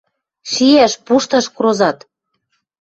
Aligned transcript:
Шиӓш, 0.51 0.93
пушташ 1.05 1.45
крозат. 1.55 1.97